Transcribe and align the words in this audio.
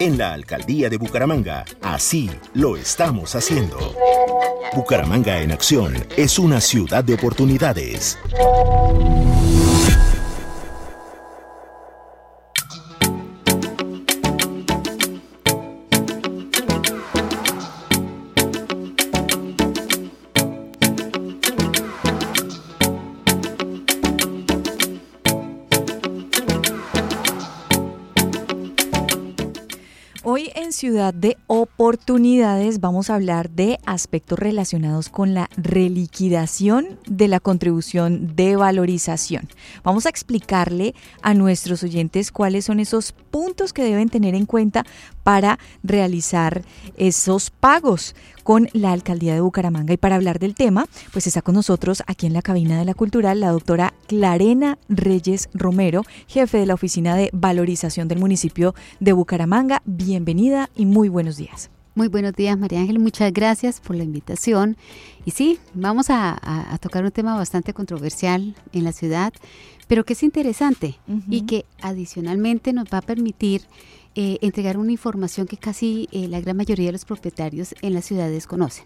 En 0.00 0.16
la 0.16 0.32
alcaldía 0.32 0.88
de 0.88 0.96
Bucaramanga, 0.96 1.66
así 1.82 2.30
lo 2.54 2.78
estamos 2.78 3.34
haciendo. 3.34 3.94
Bucaramanga 4.74 5.42
en 5.42 5.52
acción 5.52 5.92
es 6.16 6.38
una 6.38 6.62
ciudad 6.62 7.04
de 7.04 7.12
oportunidades. 7.12 8.16
De 31.00 31.38
oportunidades 31.46 32.78
vamos 32.78 33.08
a 33.08 33.14
hablar 33.14 33.48
de 33.48 33.78
aspectos 33.86 34.38
relacionados 34.38 35.08
con 35.08 35.32
la 35.32 35.48
reliquidación 35.56 36.98
de 37.06 37.26
la 37.26 37.40
contribución 37.40 38.36
de 38.36 38.56
valorización. 38.56 39.48
Vamos 39.82 40.04
a 40.04 40.10
explicarle 40.10 40.94
a 41.22 41.32
nuestros 41.32 41.82
oyentes 41.82 42.30
cuáles 42.30 42.66
son 42.66 42.80
esos 42.80 43.12
puntos 43.12 43.72
que 43.72 43.82
deben 43.82 44.10
tener 44.10 44.34
en 44.34 44.44
cuenta 44.44 44.84
para 45.30 45.60
realizar 45.84 46.64
esos 46.96 47.50
pagos 47.50 48.16
con 48.42 48.68
la 48.72 48.90
alcaldía 48.90 49.32
de 49.32 49.40
Bucaramanga. 49.40 49.94
Y 49.94 49.96
para 49.96 50.16
hablar 50.16 50.40
del 50.40 50.56
tema, 50.56 50.86
pues 51.12 51.28
está 51.28 51.40
con 51.40 51.54
nosotros 51.54 52.02
aquí 52.08 52.26
en 52.26 52.32
la 52.32 52.42
cabina 52.42 52.80
de 52.80 52.84
la 52.84 52.94
cultural 52.94 53.38
la 53.38 53.52
doctora 53.52 53.94
Clarena 54.08 54.76
Reyes 54.88 55.48
Romero, 55.54 56.02
jefe 56.26 56.58
de 56.58 56.66
la 56.66 56.74
Oficina 56.74 57.14
de 57.14 57.30
Valorización 57.32 58.08
del 58.08 58.18
municipio 58.18 58.74
de 58.98 59.12
Bucaramanga. 59.12 59.82
Bienvenida 59.84 60.68
y 60.74 60.84
muy 60.84 61.08
buenos 61.08 61.36
días. 61.36 61.70
Muy 61.94 62.08
buenos 62.08 62.32
días, 62.32 62.58
María 62.58 62.80
Ángel. 62.80 62.98
Muchas 62.98 63.32
gracias 63.32 63.78
por 63.78 63.94
la 63.94 64.02
invitación. 64.02 64.76
Y 65.24 65.30
sí, 65.30 65.60
vamos 65.74 66.06
a, 66.10 66.76
tocar 66.80 67.04
un 67.04 67.12
tema 67.12 67.36
bastante 67.36 67.72
controversial 67.72 68.56
en 68.72 68.82
la 68.82 68.90
ciudad, 68.90 69.32
pero 69.86 70.02
que 70.02 70.14
es 70.14 70.24
interesante 70.24 70.98
y 71.28 71.42
que 71.42 71.66
adicionalmente 71.82 72.72
nos 72.72 72.86
va 72.92 72.98
a 72.98 73.02
permitir 73.02 73.62
eh, 74.22 74.36
entregar 74.42 74.76
una 74.76 74.92
información 74.92 75.46
que 75.46 75.56
casi 75.56 76.06
eh, 76.12 76.28
la 76.28 76.42
gran 76.42 76.54
mayoría 76.54 76.84
de 76.84 76.92
los 76.92 77.06
propietarios 77.06 77.74
en 77.80 77.94
las 77.94 78.04
ciudades 78.04 78.46
conocen. 78.46 78.84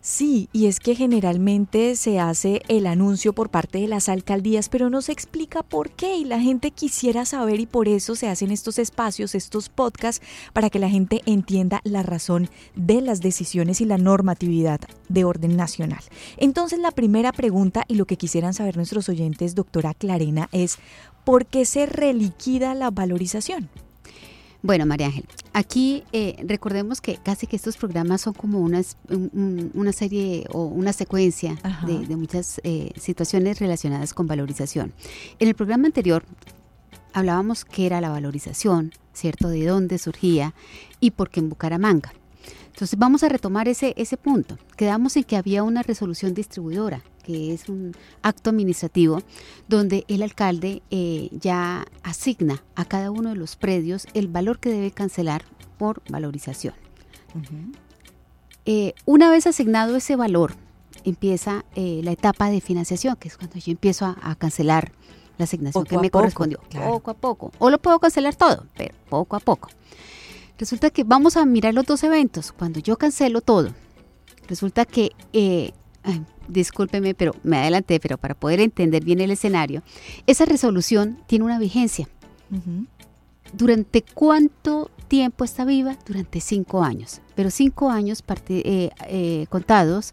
Sí, 0.00 0.48
y 0.54 0.68
es 0.68 0.80
que 0.80 0.94
generalmente 0.94 1.96
se 1.96 2.18
hace 2.18 2.62
el 2.68 2.86
anuncio 2.86 3.34
por 3.34 3.50
parte 3.50 3.76
de 3.76 3.88
las 3.88 4.08
alcaldías, 4.08 4.70
pero 4.70 4.88
no 4.88 5.02
se 5.02 5.12
explica 5.12 5.62
por 5.62 5.90
qué 5.90 6.16
y 6.16 6.24
la 6.24 6.40
gente 6.40 6.70
quisiera 6.70 7.26
saber 7.26 7.60
y 7.60 7.66
por 7.66 7.88
eso 7.88 8.16
se 8.16 8.28
hacen 8.28 8.50
estos 8.50 8.78
espacios, 8.78 9.34
estos 9.34 9.68
podcasts, 9.68 10.24
para 10.54 10.70
que 10.70 10.78
la 10.78 10.88
gente 10.88 11.20
entienda 11.26 11.82
la 11.84 12.02
razón 12.02 12.48
de 12.74 13.02
las 13.02 13.20
decisiones 13.20 13.82
y 13.82 13.84
la 13.84 13.98
normatividad 13.98 14.80
de 15.10 15.24
orden 15.24 15.58
nacional. 15.58 16.00
Entonces 16.38 16.78
la 16.78 16.92
primera 16.92 17.32
pregunta 17.32 17.84
y 17.86 17.96
lo 17.96 18.06
que 18.06 18.16
quisieran 18.16 18.54
saber 18.54 18.76
nuestros 18.78 19.10
oyentes, 19.10 19.54
doctora 19.54 19.92
Clarena, 19.92 20.48
es 20.52 20.78
¿por 21.26 21.44
qué 21.44 21.66
se 21.66 21.84
reliquida 21.84 22.74
la 22.74 22.90
valorización? 22.90 23.68
Bueno, 24.62 24.84
María 24.84 25.06
Ángel, 25.06 25.26
aquí 25.54 26.04
eh, 26.12 26.36
recordemos 26.46 27.00
que 27.00 27.16
casi 27.16 27.46
que 27.46 27.56
estos 27.56 27.78
programas 27.78 28.20
son 28.20 28.34
como 28.34 28.60
una, 28.60 28.82
una 29.74 29.92
serie 29.92 30.44
o 30.50 30.64
una 30.64 30.92
secuencia 30.92 31.56
de, 31.86 32.16
muchas 32.16 32.60
eh, 32.62 32.92
situaciones 32.96 33.58
relacionadas 33.58 34.12
con 34.12 34.26
valorización. 34.26 34.92
En 35.38 35.48
el 35.48 35.54
programa 35.54 35.86
anterior 35.86 36.24
hablábamos 37.14 37.64
qué 37.64 37.86
era 37.86 38.02
la 38.02 38.10
valorización, 38.10 38.92
¿cierto? 39.14 39.48
De 39.48 39.64
dónde 39.64 39.98
surgía 39.98 40.54
y 41.00 41.12
por 41.12 41.30
qué 41.30 41.40
en 41.40 41.48
Bucaramanga. 41.48 42.12
Entonces 42.80 42.98
vamos 42.98 43.22
a 43.22 43.28
retomar 43.28 43.68
ese, 43.68 43.92
ese 43.98 44.16
punto. 44.16 44.56
Quedamos 44.74 45.14
en 45.18 45.24
que 45.24 45.36
había 45.36 45.62
una 45.62 45.82
resolución 45.82 46.32
distribuidora, 46.32 47.02
que 47.22 47.52
es 47.52 47.68
un 47.68 47.94
acto 48.22 48.48
administrativo, 48.48 49.20
donde 49.68 50.06
el 50.08 50.22
alcalde 50.22 50.80
eh, 50.90 51.28
ya 51.30 51.84
asigna 52.02 52.64
a 52.76 52.86
cada 52.86 53.10
uno 53.10 53.28
de 53.28 53.34
los 53.34 53.56
predios 53.56 54.06
el 54.14 54.28
valor 54.28 54.60
que 54.60 54.70
debe 54.70 54.92
cancelar 54.92 55.44
por 55.76 56.00
valorización. 56.08 56.72
Eh, 58.64 58.94
una 59.04 59.30
vez 59.30 59.46
asignado 59.46 59.94
ese 59.94 60.16
valor, 60.16 60.54
empieza 61.04 61.66
eh, 61.74 62.00
la 62.02 62.12
etapa 62.12 62.48
de 62.48 62.62
financiación, 62.62 63.14
que 63.16 63.28
es 63.28 63.36
cuando 63.36 63.58
yo 63.58 63.72
empiezo 63.72 64.06
a, 64.06 64.34
cancelar 64.36 64.92
la 65.36 65.44
asignación 65.44 65.84
que 65.84 65.98
me 65.98 66.10
correspondió, 66.10 66.60
poco 66.72 67.10
a 67.10 67.14
poco. 67.14 67.52
O 67.58 67.68
lo 67.68 67.76
puedo 67.76 67.98
cancelar 67.98 68.36
todo, 68.36 68.64
pero 68.74 68.94
poco 69.10 69.36
a 69.36 69.40
poco. 69.40 69.68
Resulta 70.60 70.90
que 70.90 71.04
vamos 71.04 71.38
a 71.38 71.46
mirar 71.46 71.72
los 71.72 71.86
dos 71.86 72.04
eventos. 72.04 72.52
Cuando 72.52 72.80
yo 72.80 72.98
cancelo 72.98 73.40
todo, 73.40 73.70
resulta 74.46 74.84
que, 74.84 75.12
eh, 75.32 75.72
discúlpeme, 76.48 77.14
pero 77.14 77.34
me 77.42 77.56
adelanté, 77.56 77.98
pero 77.98 78.18
para 78.18 78.34
poder 78.34 78.60
entender 78.60 79.02
bien 79.02 79.22
el 79.22 79.30
escenario, 79.30 79.82
esa 80.26 80.44
resolución 80.44 81.16
tiene 81.26 81.46
una 81.46 81.58
vigencia. 81.58 82.10
¿Durante 83.54 84.02
cuánto 84.02 84.90
tiempo 85.08 85.44
está 85.44 85.64
viva? 85.64 85.96
Durante 86.06 86.42
cinco 86.42 86.82
años, 86.82 87.22
pero 87.34 87.50
cinco 87.50 87.88
años 87.88 88.22
eh, 88.50 88.90
eh, 89.08 89.46
contados 89.48 90.12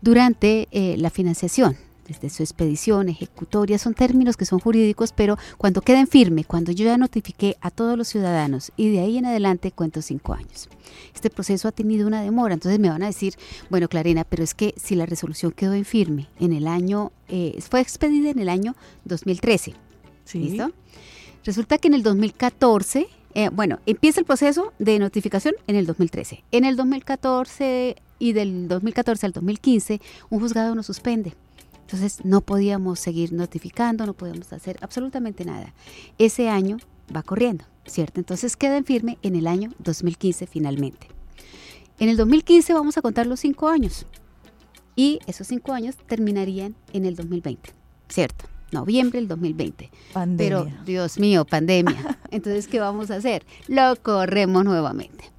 durante 0.00 0.66
la 0.98 1.10
financiación 1.10 1.76
desde 2.06 2.30
su 2.30 2.42
expedición, 2.42 3.08
ejecutoria, 3.08 3.78
son 3.78 3.94
términos 3.94 4.36
que 4.36 4.44
son 4.44 4.58
jurídicos, 4.58 5.12
pero 5.12 5.36
cuando 5.58 5.80
queden 5.80 6.06
firme, 6.06 6.44
cuando 6.44 6.72
yo 6.72 6.84
ya 6.84 6.96
notifiqué 6.96 7.56
a 7.60 7.70
todos 7.70 7.96
los 7.96 8.08
ciudadanos 8.08 8.72
y 8.76 8.90
de 8.90 9.00
ahí 9.00 9.18
en 9.18 9.26
adelante 9.26 9.72
cuento 9.72 10.02
cinco 10.02 10.34
años. 10.34 10.68
Este 11.14 11.30
proceso 11.30 11.68
ha 11.68 11.72
tenido 11.72 12.06
una 12.06 12.22
demora, 12.22 12.54
entonces 12.54 12.78
me 12.78 12.90
van 12.90 13.02
a 13.02 13.06
decir, 13.06 13.34
bueno, 13.70 13.88
Clarena, 13.88 14.24
pero 14.24 14.42
es 14.42 14.54
que 14.54 14.74
si 14.76 14.94
la 14.94 15.06
resolución 15.06 15.52
quedó 15.52 15.74
en 15.74 15.84
firme 15.84 16.28
en 16.38 16.52
el 16.52 16.66
año, 16.66 17.12
eh, 17.28 17.58
fue 17.68 17.80
expedida 17.80 18.30
en 18.30 18.38
el 18.38 18.48
año 18.48 18.74
2013, 19.04 19.74
¿listo? 20.34 20.72
Resulta 21.44 21.78
que 21.78 21.88
en 21.88 21.94
el 21.94 22.02
2014, 22.02 23.06
eh, 23.34 23.50
bueno, 23.50 23.78
empieza 23.84 24.20
el 24.20 24.26
proceso 24.26 24.72
de 24.78 24.98
notificación 24.98 25.54
en 25.66 25.76
el 25.76 25.84
2013. 25.84 26.42
En 26.52 26.64
el 26.64 26.76
2014 26.76 27.96
y 28.18 28.32
del 28.32 28.68
2014 28.68 29.26
al 29.26 29.32
2015, 29.32 30.00
un 30.30 30.40
juzgado 30.40 30.74
nos 30.74 30.86
suspende 30.86 31.34
entonces 31.84 32.24
no 32.24 32.40
podíamos 32.40 32.98
seguir 32.98 33.34
notificando, 33.34 34.06
no 34.06 34.14
podíamos 34.14 34.50
hacer 34.54 34.78
absolutamente 34.80 35.44
nada. 35.44 35.74
Ese 36.16 36.48
año 36.48 36.78
va 37.14 37.22
corriendo, 37.22 37.66
¿cierto? 37.84 38.20
Entonces 38.20 38.56
queda 38.56 38.78
en 38.78 38.86
firme 38.86 39.18
en 39.20 39.36
el 39.36 39.46
año 39.46 39.70
2015 39.80 40.46
finalmente. 40.46 41.08
En 41.98 42.08
el 42.08 42.16
2015 42.16 42.72
vamos 42.72 42.96
a 42.96 43.02
contar 43.02 43.26
los 43.26 43.40
cinco 43.40 43.68
años 43.68 44.06
y 44.96 45.18
esos 45.26 45.46
cinco 45.46 45.74
años 45.74 45.96
terminarían 46.06 46.74
en 46.94 47.04
el 47.04 47.16
2020, 47.16 47.70
¿cierto? 48.08 48.46
Noviembre 48.72 49.18
del 49.20 49.28
2020. 49.28 49.90
Pandemia. 50.14 50.64
Pero, 50.64 50.84
Dios 50.86 51.18
mío, 51.18 51.44
pandemia. 51.44 52.18
Entonces, 52.30 52.66
¿qué 52.66 52.80
vamos 52.80 53.10
a 53.10 53.16
hacer? 53.16 53.44
Lo 53.68 53.94
corremos 54.02 54.64
nuevamente. 54.64 55.30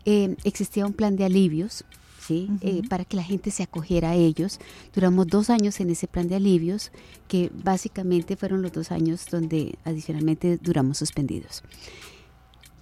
existía 0.08 0.86
un 0.86 0.94
plan 0.94 1.16
de 1.16 1.26
alivios 1.26 1.84
¿sí? 2.26 2.50
Eh, 2.62 2.82
para 2.90 3.06
que 3.06 3.16
la 3.16 3.24
gente 3.24 3.52
se 3.52 3.64
acogiera 3.64 4.12
a 4.12 4.16
ellos. 4.16 4.60
Duramos 4.94 5.28
dos 5.28 5.50
años 5.50 5.80
en 5.80 5.90
ese 5.90 6.08
plan 6.08 6.28
de 6.28 6.36
alivios, 6.36 6.92
que 7.28 7.52
básicamente 7.54 8.36
fueron 8.36 8.62
los 8.62 8.72
dos 8.72 8.92
años 8.92 9.26
donde 9.30 9.78
adicionalmente 9.84 10.58
duramos 10.58 10.98
suspendidos. 10.98 11.64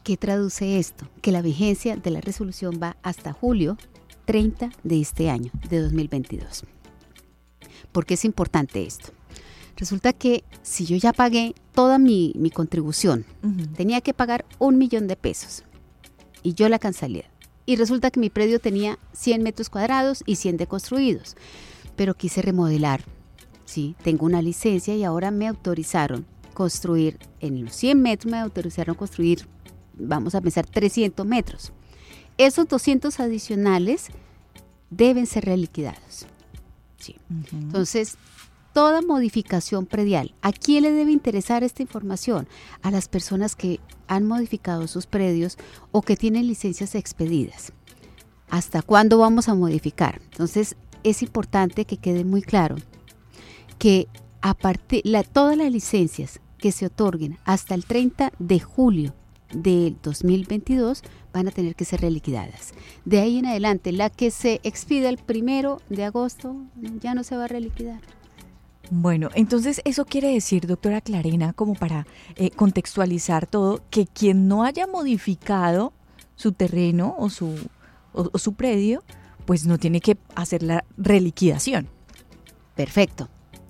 ¿Qué 0.04 0.18
traduce 0.18 0.80
esto? 0.80 1.08
Que 1.22 1.32
la 1.32 1.42
vigencia 1.42 1.96
de 1.96 2.12
la 2.12 2.22
resolución 2.22 2.80
va 2.82 2.98
hasta 3.04 3.34
julio 3.34 3.78
30 4.26 4.70
de 4.84 5.02
este 5.02 5.30
año, 5.30 5.52
de 5.70 5.80
2022. 5.80 6.66
¿Por 7.92 8.06
qué 8.06 8.16
es 8.16 8.26
importante 8.26 8.86
esto? 8.86 9.12
Resulta 9.76 10.14
que 10.14 10.44
si 10.62 10.86
yo 10.86 10.98
ya 10.98 11.14
pagué 11.14 11.56
toda 11.74 11.98
mi, 11.98 12.34
contribución, 12.54 13.26
tenía 13.76 14.02
que 14.02 14.14
pagar 14.14 14.46
un 14.60 14.78
millón 14.78 15.08
de 15.08 15.16
pesos 15.16 15.64
y 16.44 16.54
yo 16.54 16.70
la 16.70 16.80
cancelé 16.80 17.26
y 17.66 17.76
resulta 17.76 18.12
que 18.12 18.20
mi 18.20 18.30
predio 18.30 18.60
tenía 18.60 19.00
100 19.14 19.44
metros 19.44 19.70
cuadrados 19.70 20.24
y 20.26 20.36
100 20.36 20.58
deconstruidos, 20.58 21.36
pero 21.96 22.14
quise 22.14 22.42
remodelar. 22.42 23.04
Sí, 23.66 23.96
tengo 24.04 24.26
una 24.26 24.42
licencia 24.42 24.96
y 24.96 25.04
ahora 25.04 25.32
me 25.32 25.48
autorizaron 25.48 26.26
construir, 26.54 27.18
en 27.40 27.64
los 27.66 27.76
100 27.76 28.02
metros 28.02 28.32
me 28.32 28.40
autorizaron 28.40 28.96
construir, 28.96 29.48
vamos 29.94 30.36
a 30.36 30.42
pensar, 30.42 30.66
300 30.66 31.26
metros. 31.26 31.72
Esos 32.38 32.68
200 32.68 33.20
adicionales 33.20 34.08
deben 34.90 35.26
ser 35.26 35.46
reliquidados. 35.46 36.26
Sí. 36.98 37.16
Entonces, 37.52 38.18
toda 38.74 39.02
modificación 39.02 39.86
predial. 39.86 40.34
¿A 40.42 40.52
quién 40.52 40.84
le 40.84 40.92
debe 40.92 41.12
interesar 41.12 41.64
esta 41.64 41.82
información? 41.82 42.48
A 42.82 42.92
las 42.92 43.08
personas 43.08 43.56
que 43.56 43.80
han 44.08 44.28
modificado 44.28 44.88
sus 44.88 45.06
predios 45.06 45.58
o 45.92 46.02
que 46.02 46.18
tienen 46.18 46.48
licencias 46.48 46.96
expedidas. 46.96 47.72
¿Hasta 48.50 48.82
cuándo 48.82 49.18
vamos 49.18 49.48
a 49.48 49.56
modificar? 49.56 50.22
Entonces, 50.32 50.76
es 51.04 51.22
importante 51.22 51.86
que 51.86 51.98
quede 51.98 52.26
muy 52.26 52.42
claro 52.42 52.76
que 53.78 54.08
a 54.42 54.54
partir 54.54 55.04
todas 55.32 55.58
las 55.58 55.72
licencias 55.72 56.40
que 56.58 56.72
se 56.72 56.86
otorguen 56.86 57.38
hasta 57.46 57.76
el 57.76 57.86
30 57.86 58.32
de 58.40 58.60
julio 58.60 59.14
del 59.54 59.98
2022 60.02 61.02
van 61.32 61.48
a 61.48 61.52
tener 61.52 61.76
que 61.76 61.86
ser 61.86 62.02
reliquidadas. 62.02 62.74
De 63.06 63.20
ahí 63.20 63.38
en 63.38 63.46
adelante, 63.46 63.92
la 63.92 64.10
que 64.10 64.32
se 64.32 64.60
expida 64.64 65.10
el 65.10 65.18
primero 65.18 65.82
de 65.90 66.06
agosto 66.06 66.56
ya 67.02 67.14
no 67.16 67.24
se 67.24 67.36
va 67.36 67.46
a 67.46 67.48
reliquidar. 67.48 68.02
Bueno, 68.92 69.30
entonces 69.34 69.82
eso 69.86 70.06
quiere 70.06 70.34
decir, 70.34 70.68
doctora 70.68 71.02
Clarena, 71.02 71.54
como 71.54 71.74
para 71.74 72.06
eh, 72.36 72.52
contextualizar 72.52 73.48
todo, 73.48 73.82
que 73.90 74.06
quien 74.06 74.48
no 74.48 74.64
haya 74.64 74.88
modificado 74.88 75.94
su 76.36 76.52
terreno 76.52 77.16
o 77.18 77.30
su, 77.30 77.56
o 78.14 78.38
su 78.38 78.54
predio, 78.54 79.04
pues 79.46 79.66
no 79.66 79.78
tiene 79.78 80.02
que 80.02 80.18
hacer 80.36 80.64
la 80.64 80.84
reliquidación. 80.98 81.88
Perfecto 82.76 83.30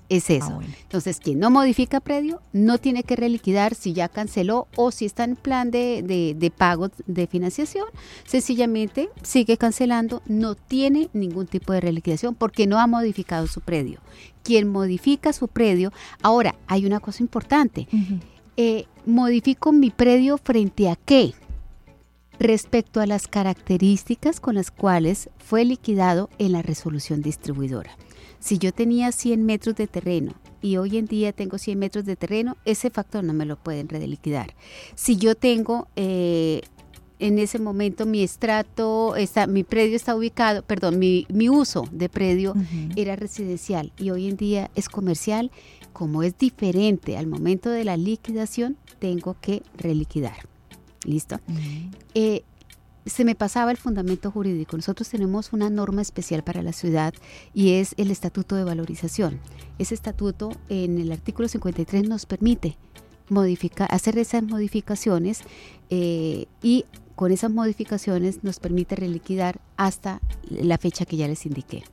es 0.10 0.30
ah, 0.30 0.33
eso. 0.33 0.60
Entonces, 0.81 1.19
quien 1.19 1.39
no 1.39 1.50
modifica 1.50 2.00
predio 2.00 2.42
no 2.51 2.77
tiene 2.77 3.04
que 3.04 3.16
reliquidar 3.16 3.75
si 3.75 3.94
ya 3.94 4.07
canceló 4.09 4.68
o 4.75 4.92
si 4.92 5.06
está 5.06 5.24
en 5.24 5.36
plan 5.36 5.71
de, 5.71 6.04
de, 6.04 6.36
de 6.38 6.51
pago 6.51 6.89
de 7.06 7.27
financiación, 7.27 7.86
sencillamente 8.25 9.09
sigue 9.21 9.57
cancelando, 9.57 10.21
no 10.25 10.56
tiene 10.56 11.09
ningún 11.13 11.48
tipo 11.48 11.74
de 11.74 11.81
reliquidación 11.81 12.36
porque 12.36 12.68
no 12.68 12.80
ha 12.80 12.88
modificado 12.88 13.48
su 13.48 13.62
predio. 13.62 14.00
Quien 14.44 14.68
modifica 14.68 15.34
su 15.34 15.48
predio, 15.48 15.92
ahora 16.22 16.56
hay 16.68 16.86
una 16.86 17.00
cosa 17.00 17.24
importante, 17.24 17.88
eh, 18.57 18.86
modifico 19.06 19.72
mi 19.72 19.90
predio 19.90 20.38
frente 20.38 20.90
a 20.90 20.95
qué? 20.95 21.34
respecto 22.40 23.00
a 23.00 23.06
las 23.06 23.28
características 23.28 24.40
con 24.40 24.56
las 24.56 24.72
cuales 24.72 25.30
fue 25.38 25.63
liquidado 25.66 26.30
en 26.40 26.51
la 26.51 26.62
resolución 26.62 27.22
distribuidora. 27.22 27.95
Si 28.40 28.57
yo 28.57 28.74
tenía 28.74 29.13
100 29.13 29.45
metros 29.45 29.75
de 29.75 29.88
terreno 29.88 30.34
y 30.62 30.75
hoy 30.75 30.98
en 30.98 31.06
día 31.06 31.31
tengo 31.31 31.57
100 31.57 31.80
metros 31.80 32.06
de 32.06 32.18
terreno, 32.18 32.57
ese 32.66 32.90
factor 32.90 33.24
no 33.24 33.34
me 33.34 33.45
lo 33.45 33.56
pueden 33.56 33.88
redeliquidar. 33.88 34.54
Si 34.95 35.16
yo 35.16 35.36
tengo 35.36 35.88
eh, 35.95 36.62
en 37.24 37.40
ese 37.40 37.58
momento 37.58 38.06
mi 38.06 38.22
estrato, 38.22 39.16
está, 39.16 39.48
mi 39.48 39.64
predio 39.64 39.96
está 39.96 40.14
ubicado, 40.14 40.62
perdón, 40.62 41.00
mi, 41.00 41.25
uso 41.50 41.88
de 41.90 42.10
predio 42.10 42.54
era 42.98 43.16
residencial 43.16 43.94
y 43.98 44.10
hoy 44.10 44.28
en 44.28 44.36
día 44.36 44.70
es 44.75 44.90
comercial, 44.90 45.50
como 45.94 46.22
es 46.24 46.38
diferente 46.38 47.18
al 47.18 47.28
momento 47.28 47.70
de 47.70 47.86
la 47.86 47.96
liquidación, 47.96 48.75
tengo 49.00 49.38
que 49.40 49.64
reliquidar. 49.78 50.36
¿Listo? 51.06 51.40
se 53.06 53.26
me 53.26 53.36
pasaba 53.36 53.72
el 53.72 53.78
fundamento 53.78 54.31
jurídico. 54.31 54.78
Nosotros 54.78 55.10
tenemos 55.10 55.52
una 55.52 55.69
norma 55.69 56.02
especial 56.02 56.44
para 56.44 56.62
la 56.62 56.72
ciudad 56.72 57.14
y 57.54 57.74
es 57.74 57.94
el 57.98 58.12
Estatuto 58.12 58.56
de 58.56 58.64
Valorización. 58.64 59.42
Ese 59.78 59.94
estatuto 59.94 60.52
en 60.69 61.00
el 61.00 61.12
artículo 61.12 61.48
53 61.50 62.08
nos 62.08 62.26
permite 62.26 62.78
modificar, 63.30 63.88
hacer 63.92 64.18
esas 64.18 64.44
modificaciones 64.44 65.42
eh, 65.90 66.46
y 66.62 66.86
con 67.16 67.31
esas 67.31 67.52
modificaciones 67.52 68.44
nos 68.44 68.60
permite 68.60 68.96
reliquidar 68.96 69.60
hasta 69.78 70.20
la 70.50 70.78
fecha 70.78 71.06
que 71.06 71.18
ya 71.18 71.28
les 71.28 71.46
indiqué. 71.46 71.84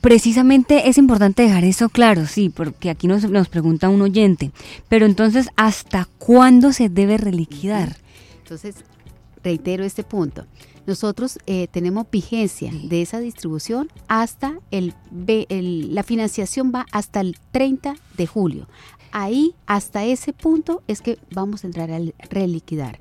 Precisamente 0.00 0.88
es 0.88 0.96
importante 0.96 1.42
dejar 1.42 1.64
eso 1.64 1.90
claro, 1.90 2.26
sí, 2.26 2.48
porque 2.48 2.88
aquí 2.88 3.06
nos, 3.06 3.28
nos 3.28 3.48
pregunta 3.48 3.90
un 3.90 4.00
oyente, 4.00 4.50
pero 4.88 5.04
entonces, 5.04 5.48
¿hasta 5.56 6.08
cuándo 6.18 6.72
se 6.72 6.88
debe 6.88 7.18
reliquidar? 7.18 7.96
Entonces, 8.38 8.76
reitero 9.44 9.84
este 9.84 10.02
punto. 10.02 10.46
Nosotros 10.86 11.38
eh, 11.46 11.68
tenemos 11.70 12.06
vigencia 12.10 12.72
de 12.72 13.02
esa 13.02 13.20
distribución 13.20 13.88
hasta 14.08 14.58
el, 14.70 14.94
el, 15.26 15.94
la 15.94 16.02
financiación 16.02 16.72
va 16.74 16.86
hasta 16.92 17.20
el 17.20 17.36
30 17.52 17.94
de 18.16 18.26
julio. 18.26 18.68
Ahí, 19.12 19.54
hasta 19.66 20.04
ese 20.04 20.32
punto, 20.32 20.82
es 20.88 21.02
que 21.02 21.18
vamos 21.30 21.64
a 21.64 21.66
entrar 21.66 21.90
a 21.90 22.00
reliquidar 22.30 22.98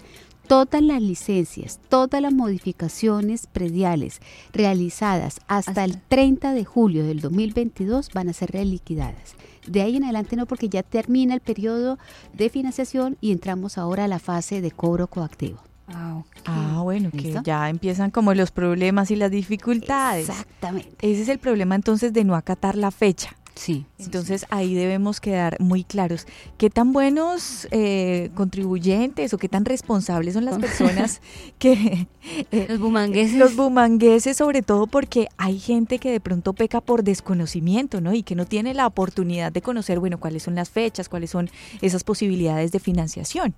todas 0.52 0.82
las 0.82 1.02
licencias, 1.02 1.80
todas 1.88 2.22
las 2.22 2.34
modificaciones 2.34 3.48
prediales 3.48 4.20
realizadas 4.52 5.40
hasta, 5.48 5.86
el 5.86 6.02
30 6.02 6.54
de 6.54 6.66
julio 6.66 7.06
del 7.06 7.22
2022 7.22 8.10
van 8.14 8.28
a 8.28 8.34
ser 8.34 8.52
reliquidadas. 8.52 9.36
De 9.66 9.82
ahí 9.82 9.96
en 9.96 10.04
adelante 10.04 10.36
no, 10.36 10.48
porque 10.48 10.68
ya 10.68 10.84
termina 10.84 11.36
el 11.36 11.40
periodo 11.40 11.98
de 12.34 12.50
financiación 12.50 13.18
y 13.22 13.32
entramos 13.32 13.78
ahora 13.78 14.04
a 14.04 14.08
la 14.10 14.20
fase 14.20 14.60
de 14.60 14.72
cobro 14.72 15.08
coactivo. 15.08 15.71
Ah, 15.94 16.24
ah 16.46 16.82
bueno, 16.84 17.12
que 17.12 17.36
ya 17.44 17.70
empiezan 17.70 18.12
como 18.12 18.34
los 18.34 18.52
problemas 18.52 19.12
y 19.12 19.16
las 19.16 19.32
dificultades. 19.32 20.30
Exactamente. 20.30 20.96
Ese 21.02 21.24
es 21.24 21.30
el 21.30 21.40
problema 21.40 21.76
entonces 21.76 22.14
de 22.14 22.24
no 22.24 22.36
acatar 22.36 22.76
la 22.76 22.92
fecha. 22.92 23.36
Sí. 23.56 23.86
Entonces 24.00 24.46
ahí 24.50 24.74
debemos 24.74 25.20
quedar 25.20 25.60
muy 25.60 25.84
claros. 25.84 26.26
¿Qué 26.58 26.70
tan 26.70 26.94
buenos 26.94 27.68
eh, 27.72 28.32
contribuyentes 28.34 29.34
o 29.34 29.38
qué 29.38 29.50
tan 29.50 29.66
responsables 29.66 30.34
son 30.34 30.46
las 30.46 30.58
personas 30.58 31.22
que... 31.60 32.08
Eh, 32.52 32.66
los 32.70 32.80
bumangueses. 32.80 33.38
Los 33.38 33.56
bumangueses 33.56 34.38
sobre 34.38 34.62
todo 34.62 34.88
porque 34.88 35.28
hay 35.38 35.60
gente 35.60 36.00
que 36.00 36.12
de 36.12 36.20
pronto 36.20 36.54
peca 36.54 36.82
por 36.82 37.04
desconocimiento, 37.04 38.00
¿no? 38.00 38.14
Y 38.14 38.24
que 38.24 38.36
no 38.36 38.46
tiene 38.46 38.74
la 38.74 38.88
oportunidad 38.88 39.52
de 39.52 39.62
conocer, 39.62 40.00
bueno, 40.00 40.20
cuáles 40.20 40.44
son 40.44 40.56
las 40.56 40.70
fechas, 40.70 41.10
cuáles 41.10 41.30
son 41.30 41.50
esas 41.82 42.04
posibilidades 42.04 42.72
de 42.72 42.80
financiación. 42.80 43.54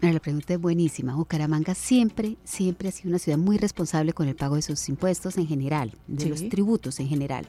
La 0.00 0.20
pregunta 0.20 0.54
es 0.54 0.60
buenísima. 0.60 1.14
Bucaramanga 1.14 1.74
siempre, 1.74 2.36
siempre 2.44 2.88
ha 2.88 2.92
sido 2.92 3.10
una 3.10 3.18
ciudad 3.18 3.38
muy 3.38 3.58
responsable 3.58 4.12
con 4.12 4.28
el 4.28 4.36
pago 4.36 4.56
de 4.56 4.62
sus 4.62 4.88
impuestos 4.88 5.38
en 5.38 5.46
general, 5.46 5.92
de 6.06 6.26
los 6.26 6.48
tributos 6.48 7.00
en 7.00 7.08
general 7.08 7.46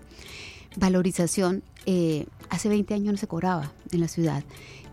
valorización 0.75 1.63
eh, 1.86 2.25
hace 2.50 2.70
20 2.70 2.94
años 2.94 3.13
no 3.13 3.18
se 3.18 3.27
cobraba 3.27 3.72
en 3.91 4.00
la 4.01 4.08
ciudad 4.08 4.44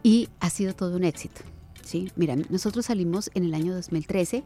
y 0.02 0.28
ha 0.40 0.50
sido 0.50 0.74
todo 0.74 0.96
un 0.96 1.04
éxito. 1.04 1.42
¿sí? 1.82 2.10
Mira, 2.16 2.36
nosotros 2.48 2.86
salimos 2.86 3.30
en 3.34 3.44
el 3.44 3.54
año 3.54 3.74
2013 3.74 4.44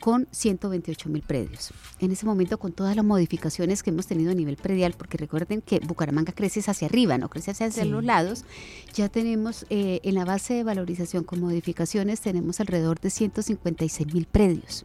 con 0.00 0.28
128 0.30 1.08
mil 1.08 1.22
predios. 1.22 1.72
En 2.00 2.10
ese 2.10 2.26
momento, 2.26 2.58
con 2.58 2.72
todas 2.72 2.96
las 2.96 3.04
modificaciones 3.04 3.82
que 3.82 3.90
hemos 3.90 4.06
tenido 4.06 4.30
a 4.30 4.34
nivel 4.34 4.56
predial, 4.56 4.94
porque 4.96 5.16
recuerden 5.16 5.60
que 5.62 5.80
Bucaramanga 5.80 6.32
crece 6.32 6.60
hacia 6.68 6.86
arriba, 6.86 7.18
no 7.18 7.28
crece 7.28 7.50
hacia 7.50 7.84
los 7.84 8.04
lados, 8.04 8.44
ya 8.94 9.08
tenemos 9.08 9.66
eh, 9.70 10.00
en 10.02 10.14
la 10.14 10.24
base 10.24 10.54
de 10.54 10.64
valorización 10.64 11.24
con 11.24 11.40
modificaciones, 11.40 12.20
tenemos 12.20 12.60
alrededor 12.60 13.00
de 13.00 13.10
156 13.10 14.12
mil 14.12 14.26
predios. 14.26 14.84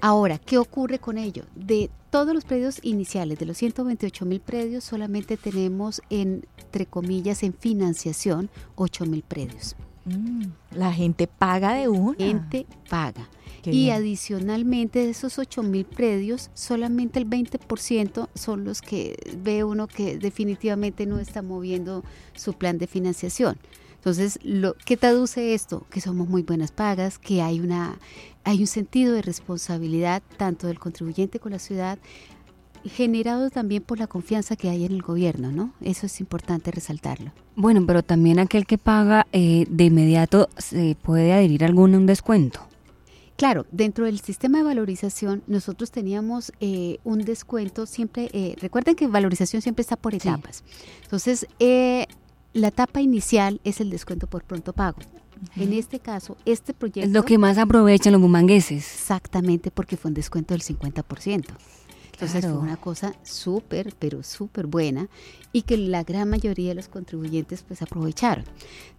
Ahora, 0.00 0.38
¿qué 0.38 0.58
ocurre 0.58 0.98
con 0.98 1.16
ello? 1.16 1.44
De 1.54 1.88
todos 2.10 2.34
los 2.34 2.44
predios 2.44 2.80
iniciales, 2.82 3.38
de 3.38 3.46
los 3.46 3.56
128 3.56 4.24
mil 4.24 4.40
predios, 4.40 4.82
solamente 4.82 5.36
tenemos, 5.36 6.02
entre 6.10 6.86
comillas, 6.86 7.44
en 7.44 7.54
financiación 7.54 8.50
8 8.74 9.06
mil 9.06 9.22
predios. 9.22 9.76
Mm, 10.04 10.46
la 10.72 10.92
gente 10.92 11.28
paga 11.28 11.74
de 11.74 11.88
una. 11.88 12.16
La 12.18 12.26
gente 12.26 12.66
paga. 12.90 13.28
Y 13.64 13.90
adicionalmente 13.90 15.00
de 15.00 15.10
esos 15.10 15.38
8 15.38 15.62
mil 15.62 15.84
predios, 15.84 16.50
solamente 16.54 17.18
el 17.18 17.28
20% 17.28 18.28
son 18.34 18.64
los 18.64 18.82
que 18.82 19.16
ve 19.38 19.64
uno 19.64 19.86
que 19.86 20.18
definitivamente 20.18 21.06
no 21.06 21.18
está 21.18 21.42
moviendo 21.42 22.02
su 22.34 22.54
plan 22.54 22.78
de 22.78 22.86
financiación. 22.86 23.58
Entonces, 23.94 24.40
lo, 24.42 24.74
¿qué 24.84 24.96
traduce 24.96 25.54
esto? 25.54 25.86
Que 25.88 26.00
somos 26.00 26.28
muy 26.28 26.42
buenas 26.42 26.72
pagas, 26.72 27.20
que 27.20 27.40
hay, 27.40 27.60
una, 27.60 28.00
hay 28.42 28.58
un 28.60 28.66
sentido 28.66 29.14
de 29.14 29.22
responsabilidad 29.22 30.24
tanto 30.36 30.66
del 30.66 30.80
contribuyente 30.80 31.38
con 31.38 31.52
la 31.52 31.60
ciudad, 31.60 32.00
generado 32.84 33.48
también 33.50 33.84
por 33.84 34.00
la 34.00 34.08
confianza 34.08 34.56
que 34.56 34.68
hay 34.68 34.84
en 34.84 34.90
el 34.90 35.02
gobierno, 35.02 35.52
¿no? 35.52 35.72
Eso 35.80 36.06
es 36.06 36.18
importante 36.18 36.72
resaltarlo. 36.72 37.30
Bueno, 37.54 37.84
pero 37.86 38.02
también 38.02 38.40
aquel 38.40 38.66
que 38.66 38.76
paga 38.76 39.28
eh, 39.32 39.66
de 39.70 39.84
inmediato 39.84 40.48
se 40.56 40.96
puede 41.00 41.32
adherir 41.32 41.62
a 41.62 41.68
algún 41.68 42.04
descuento. 42.06 42.71
Claro, 43.36 43.66
dentro 43.70 44.04
del 44.04 44.20
sistema 44.20 44.58
de 44.58 44.64
valorización 44.64 45.42
nosotros 45.46 45.90
teníamos 45.90 46.52
eh, 46.60 46.98
un 47.04 47.24
descuento 47.24 47.86
siempre, 47.86 48.30
eh, 48.32 48.56
recuerden 48.60 48.94
que 48.94 49.06
valorización 49.06 49.62
siempre 49.62 49.82
está 49.82 49.96
por 49.96 50.14
etapas. 50.14 50.62
Entonces, 51.02 51.46
eh, 51.58 52.06
la 52.52 52.68
etapa 52.68 53.00
inicial 53.00 53.60
es 53.64 53.80
el 53.80 53.90
descuento 53.90 54.26
por 54.26 54.44
pronto 54.44 54.72
pago. 54.72 54.98
En 55.56 55.72
este 55.72 55.98
caso, 55.98 56.36
este 56.44 56.72
proyecto... 56.72 57.08
Es 57.08 57.12
lo 57.12 57.24
que 57.24 57.36
más 57.36 57.58
aprovechan 57.58 58.12
los 58.12 58.22
bumangueses. 58.22 58.94
Exactamente, 58.94 59.72
porque 59.72 59.96
fue 59.96 60.10
un 60.10 60.14
descuento 60.14 60.54
del 60.54 60.62
50%. 60.62 61.46
Entonces 62.22 62.48
fue 62.48 62.60
una 62.60 62.76
cosa 62.76 63.14
súper, 63.24 63.94
pero 63.98 64.22
súper 64.22 64.68
buena 64.68 65.08
y 65.52 65.62
que 65.62 65.76
la 65.76 66.04
gran 66.04 66.30
mayoría 66.30 66.68
de 66.68 66.76
los 66.76 66.86
contribuyentes 66.86 67.64
pues 67.66 67.82
aprovecharon. 67.82 68.44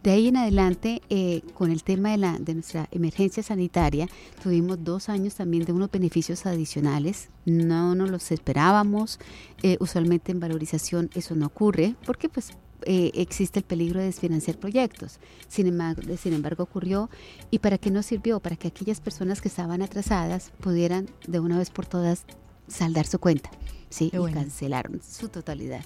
De 0.03 0.11
ahí 0.11 0.27
en 0.27 0.35
adelante, 0.35 1.01
eh, 1.09 1.41
con 1.53 1.71
el 1.71 1.83
tema 1.83 2.11
de, 2.11 2.17
la, 2.17 2.37
de 2.37 2.53
nuestra 2.53 2.89
emergencia 2.91 3.41
sanitaria, 3.41 4.09
tuvimos 4.43 4.83
dos 4.83 5.07
años 5.07 5.35
también 5.35 5.63
de 5.63 5.71
unos 5.71 5.89
beneficios 5.89 6.45
adicionales. 6.45 7.29
No 7.45 7.95
nos 7.95 8.11
los 8.11 8.29
esperábamos. 8.31 9.19
Eh, 9.61 9.77
usualmente 9.79 10.33
en 10.33 10.41
valorización 10.41 11.09
eso 11.15 11.33
no 11.33 11.45
ocurre 11.45 11.95
porque 12.05 12.27
pues 12.27 12.51
eh, 12.85 13.11
existe 13.13 13.59
el 13.59 13.65
peligro 13.65 14.01
de 14.01 14.07
desfinanciar 14.07 14.57
proyectos. 14.57 15.19
Sin 15.47 15.67
embargo, 15.67 16.01
sin 16.21 16.33
embargo, 16.33 16.63
ocurrió. 16.63 17.09
¿Y 17.51 17.59
para 17.59 17.77
qué 17.77 17.89
nos 17.89 18.05
sirvió? 18.05 18.41
Para 18.41 18.57
que 18.57 18.67
aquellas 18.67 18.99
personas 18.99 19.39
que 19.39 19.47
estaban 19.47 19.81
atrasadas 19.81 20.51
pudieran 20.59 21.09
de 21.25 21.39
una 21.39 21.57
vez 21.57 21.69
por 21.69 21.85
todas 21.85 22.25
saldar 22.67 23.05
su 23.05 23.19
cuenta 23.19 23.49
¿sí? 23.89 24.11
y 24.13 24.31
cancelaron 24.31 25.01
su 25.01 25.29
totalidad. 25.29 25.83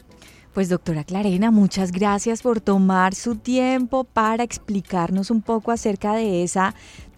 Pues 0.54 0.70
doctora 0.70 1.04
Clarena, 1.04 1.52
muchas 1.52 1.92
gracias 1.92 2.42
por 2.42 2.62
tomar 2.62 3.14
su 3.14 3.36
tiempo 3.36 4.06
para 4.06 4.44
explicarnos 4.44 5.30
un 5.30 5.44
poco 5.44 5.72
acerca 5.72 6.16
de 6.16 6.42
esa 6.44 6.74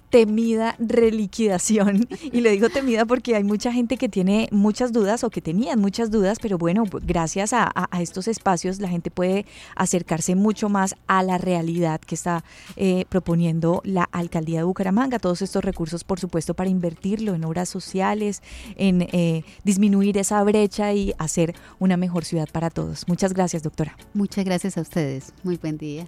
temida 0.10 0.76
reliquidación. 0.80 2.08
Y 2.32 2.42
le 2.42 2.52
digo 2.52 2.70
temida 2.70 3.06
porque 3.06 3.36
hay 3.36 3.44
mucha 3.44 3.72
gente 3.72 3.98
que 3.98 4.08
tiene 4.08 4.50
muchas 4.52 4.92
dudas 4.94 5.24
o 5.24 5.30
que 5.30 5.42
tenían 5.42 5.80
muchas 5.80 6.12
dudas, 6.12 6.38
pero 6.40 6.58
bueno, 6.58 6.84
gracias 7.02 7.54
a, 7.54 7.72
estos 8.00 8.28
espacios 8.28 8.80
la 8.80 8.88
gente 8.88 9.10
puede 9.10 9.46
acercarse 9.76 10.36
mucho 10.36 10.70
más 10.70 10.96
a 11.08 11.24
la 11.24 11.38
realidad 11.38 12.00
que 12.02 12.16
está 12.16 12.44
eh, 12.76 13.06
proponiendo 13.10 13.82
la 13.84 14.04
alcaldía 14.12 14.60
de 14.60 14.64
Bucaramanga. 14.64 15.18
Todos 15.18 15.42
estos 15.42 15.64
recursos, 15.64 16.04
por 16.04 16.20
supuesto, 16.20 16.54
para 16.54 16.70
invertirlo 16.70 17.34
en 17.34 17.46
obras 17.46 17.70
sociales, 17.70 18.44
en 18.76 19.08
eh, 19.12 19.44
disminuir 19.64 20.18
esa 20.18 20.44
brecha 20.44 20.94
y 20.94 21.14
hacer 21.18 21.56
una 21.80 21.98
mejor 21.98 22.26
ciudad 22.26 22.50
para 22.52 22.70
todos. 22.70 23.08
Muchas 23.08 23.34
gracias, 23.34 23.64
doctora. 23.64 23.98
Muchas 24.14 24.46
gracias 24.46 24.78
a 24.78 24.82
ustedes. 24.82 25.34
Muy 25.44 25.58
buen 25.58 25.78
día. 25.78 26.08